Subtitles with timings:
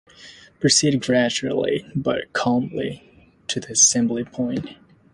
[0.59, 3.03] Proceed gradually, but calmly,
[3.45, 4.71] to the assembly point.